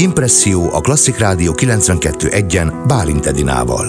[0.00, 3.86] Impresszió a Klasszik Rádió 92.1-en Bálint Edinával.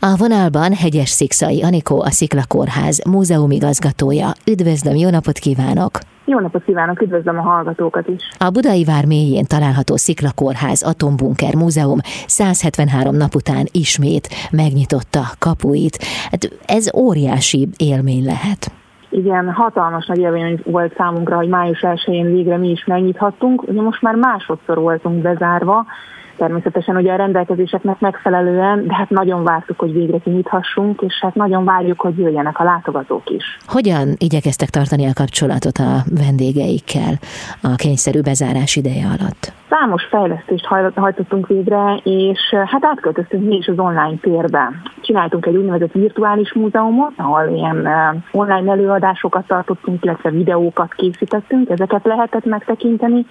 [0.00, 4.32] A vonalban Hegyes Szikszai Anikó, a Szikla Kórház múzeumigazgatója.
[4.46, 5.98] Üdvözlöm, jó napot kívánok!
[6.24, 8.22] Jó napot kívánok, üdvözlöm a hallgatókat is!
[8.38, 15.98] A Budai Vár mélyén található Szikla Kórház Atombunker Múzeum 173 nap után ismét megnyitotta kapuit.
[16.30, 18.72] Hát ez óriási élmény lehet.
[19.12, 23.62] Igen, hatalmas nagy élmény volt számunkra, hogy május 1-én végre mi is megnyithattunk.
[23.62, 25.86] Ugye most már másodszor voltunk bezárva,
[26.36, 31.64] természetesen ugye a rendelkezéseknek megfelelően, de hát nagyon vártuk, hogy végre kinyithassunk, és hát nagyon
[31.64, 33.58] várjuk, hogy jöjjenek a látogatók is.
[33.66, 37.14] Hogyan igyekeztek tartani a kapcsolatot a vendégeikkel
[37.62, 39.52] a kényszerű bezárás ideje alatt?
[39.68, 44.72] Számos fejlesztést hajtottunk végre, és hát átköltöztünk mi is az online térbe.
[45.00, 47.88] Csináltunk egy úgynevezett virtuális múzeumot, ahol ilyen
[48.32, 53.26] online előadásokat tartottunk, illetve videókat készítettünk, ezeket lehetett megtekinteni,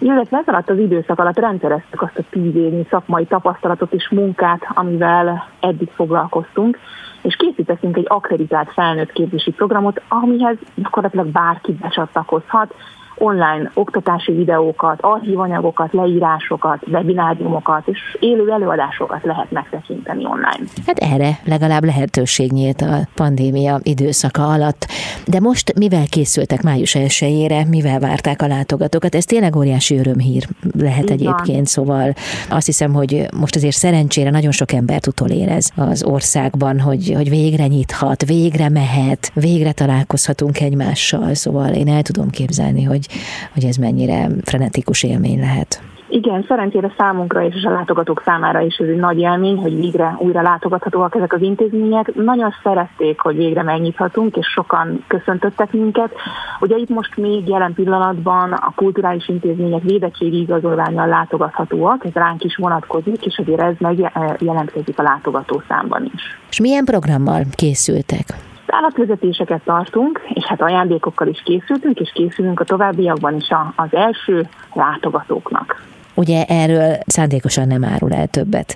[0.00, 4.60] illetve ez alatt az időszak alatt rendszereztük azt a tíz évnyi szakmai tapasztalatot és munkát,
[4.74, 6.78] amivel eddig foglalkoztunk,
[7.22, 12.74] és készítettünk egy akreditált felnőtt képzési programot, amihez gyakorlatilag bárki becsatlakozhat,
[13.20, 20.64] online oktatási videókat, archívanyagokat, leírásokat, webináriumokat és élő előadásokat lehet megtekinteni online.
[20.86, 24.86] Hát erre legalább lehetőség nyílt a pandémia időszaka alatt.
[25.26, 29.14] De most mivel készültek május 1 mivel várták a látogatókat?
[29.14, 30.44] Ez tényleg óriási örömhír
[30.78, 32.12] lehet egyébként, szóval
[32.50, 37.66] azt hiszem, hogy most azért szerencsére nagyon sok embert utolérez az országban, hogy, hogy végre
[37.66, 43.08] nyithat, végre mehet, végre találkozhatunk egymással, szóval én el tudom képzelni, hogy
[43.54, 45.82] hogy ez mennyire frenetikus élmény lehet.
[46.12, 50.42] Igen, szerencsére számunkra és a látogatók számára is ez egy nagy élmény, hogy végre újra
[50.42, 52.14] látogathatóak ezek az intézmények.
[52.14, 56.12] Nagyon szerették, hogy végre megnyithatunk, és sokan köszöntöttek minket.
[56.60, 62.56] Ugye itt most még jelen pillanatban a kulturális intézmények védettségi igazolványal látogathatóak, ez ránk is
[62.56, 66.22] vonatkozik, és azért ez megjelentkezik a látogató számban is.
[66.50, 68.34] És milyen programmal készültek?
[68.70, 75.82] Állatvezetéseket tartunk, és hát ajándékokkal is készültünk, és készülünk a továbbiakban is az első látogatóknak.
[76.14, 78.74] Ugye erről szándékosan nem árul el többet.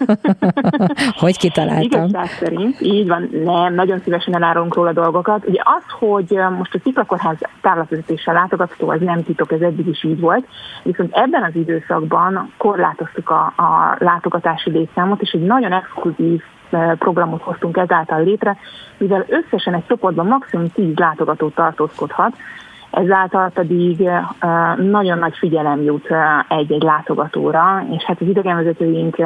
[1.22, 2.08] hogy kitaláltam?
[2.08, 5.48] Igazság szerint, így van, nem, nagyon szívesen elárulunk róla dolgokat.
[5.48, 10.20] Ugye az, hogy most a Sziklakorház távlatvezetéssel látogatható, az nem titok, ez eddig is így
[10.20, 10.46] volt,
[10.82, 16.42] viszont ebben az időszakban korlátoztuk a, a látogatási létszámot, és egy nagyon exkluzív
[16.98, 18.56] programot hoztunk ezáltal létre,
[18.98, 22.36] mivel összesen egy csoportban maximum 10 látogató tartózkodhat,
[22.90, 24.08] ezáltal pedig
[24.76, 26.08] nagyon nagy figyelem jut
[26.48, 29.18] egy-egy látogatóra, és hát az idegenvezetőink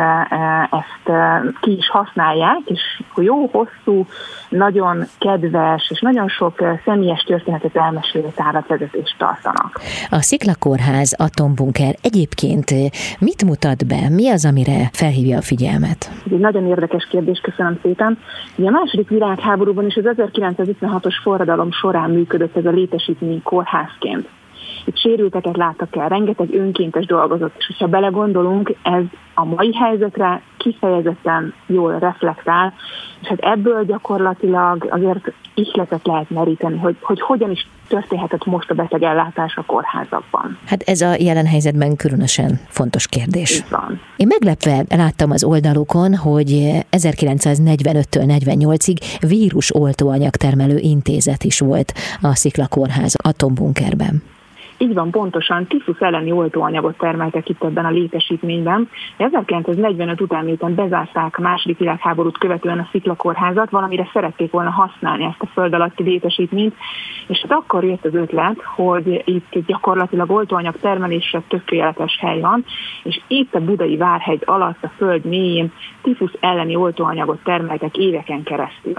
[0.70, 1.18] ezt
[1.60, 2.80] ki is használják, és
[3.16, 4.06] jó, hosszú,
[4.48, 9.80] nagyon kedves, és nagyon sok személyes történetet elmesélő táratvezetést tartanak.
[10.10, 12.70] A Sziklakórház atombunker egyébként
[13.18, 14.08] mit mutat be?
[14.10, 16.10] Mi az, amire felhívja a figyelmet?
[16.26, 18.18] Ez egy nagyon érdekes kérdés, köszönöm szépen.
[18.56, 24.28] Ugye a második világháborúban is az 1956-os forradalom során működött ez a létesítmény kórházként.
[24.84, 29.02] Itt sérülteket láttak el, rengeteg önkéntes dolgozott, és ha belegondolunk, ez
[29.34, 32.74] a mai helyzetre kifejezetten jól reflektál,
[33.20, 38.74] és hát ebből gyakorlatilag azért ihletet lehet meríteni, hogy, hogy hogyan is történhetett most a
[38.74, 40.58] betegellátás a kórházakban.
[40.66, 43.56] Hát ez a jelen helyzetben különösen fontos kérdés.
[43.56, 44.00] Így van.
[44.16, 46.50] Én meglepve láttam az oldalukon, hogy
[46.90, 48.96] 1945-től 48-ig
[49.28, 49.72] vírus
[50.36, 54.22] termelő intézet is volt a Szikla Kórház atombunkerben.
[54.78, 58.88] Így van, pontosan tifusz elleni oltóanyagot termeltek itt ebben a létesítményben.
[59.16, 65.46] 1945 után, miután bezárták második világháborút követően a sziklakórházat, valamire szerették volna használni ezt a
[65.46, 66.74] föld alatti létesítményt,
[67.26, 72.64] és hát akkor jött az ötlet, hogy itt gyakorlatilag oltóanyag termelésre tökéletes hely van,
[73.02, 78.94] és itt a Budai Várhegy alatt a föld mélyén tifusz elleni oltóanyagot termeltek éveken keresztül.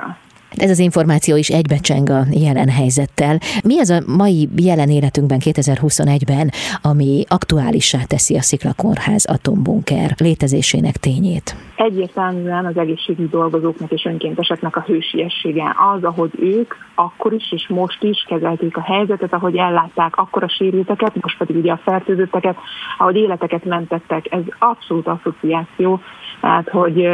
[0.51, 3.37] Ez az információ is egybecseng a jelen helyzettel.
[3.63, 6.51] Mi az a mai jelen életünkben 2021-ben,
[6.81, 11.55] ami aktuálissá teszi a Sziklakórház atombunker létezésének tényét?
[11.75, 18.03] Egyértelműen az egészségügyi dolgozóknak és önkénteseknek a hősiessége az, ahogy ők akkor is és most
[18.03, 22.57] is kezelték a helyzetet, ahogy ellátták akkor a sérülteket, most pedig ugye a fertőzötteket,
[22.97, 24.31] ahogy életeket mentettek.
[24.31, 25.99] Ez abszolút asszociáció,
[26.41, 27.07] tehát hogy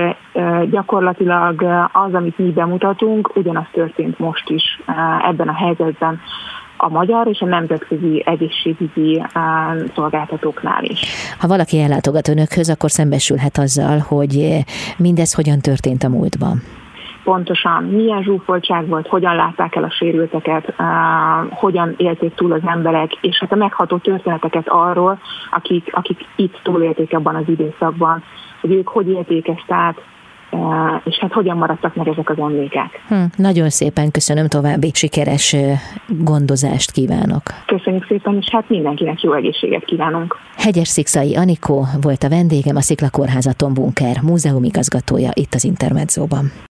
[0.69, 4.81] gyakorlatilag az, amit mi bemutatunk, ugyanaz történt most is
[5.29, 6.19] ebben a helyzetben
[6.77, 9.23] a magyar és a nemzetközi egészségügyi
[9.95, 11.01] szolgáltatóknál is.
[11.39, 14.63] Ha valaki ellátogat önökhöz, akkor szembesülhet azzal, hogy
[14.97, 16.61] mindez hogyan történt a múltban.
[17.23, 20.73] Pontosan milyen zsúfoltság volt, hogyan látták el a sérülteket,
[21.49, 25.19] hogyan élték túl az emberek, és hát a megható történeteket arról,
[25.51, 28.23] akik, akik itt túlélték abban az időszakban,
[28.61, 30.01] hogy ők hogy élték ezt át,
[31.03, 33.03] és hát hogyan maradtak meg ezek az emlékek.
[33.07, 35.55] Hm, nagyon szépen köszönöm további sikeres
[36.07, 37.41] gondozást kívánok.
[37.65, 40.37] Köszönjük szépen, és hát mindenkinek jó egészséget kívánunk.
[40.57, 46.51] Hegyes Szikszai Anikó volt a vendégem, a Szikla Kórházaton Bunker múzeumigazgatója itt az Intermedzóban.